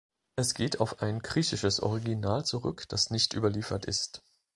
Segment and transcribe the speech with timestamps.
[0.35, 4.23] Es geht auf ein griechisches Original zurück, das nicht überliefert ist.